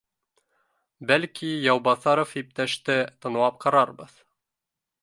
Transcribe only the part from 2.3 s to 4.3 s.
иптәште тыңлап ҡарарбыҙ